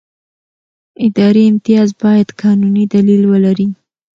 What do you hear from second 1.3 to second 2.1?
امتیاز